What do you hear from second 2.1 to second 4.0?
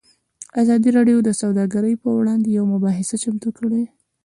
وړاندې یوه مباحثه چمتو کړې.